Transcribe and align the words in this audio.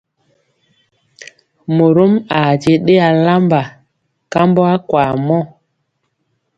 Morom 1.75 2.13
aa 2.39 2.51
je 2.61 2.71
ɗe 2.85 2.95
alamba 3.09 3.61
kambɔ 4.31 4.63
akwaa 4.75 5.11
mɔ. 5.27 5.39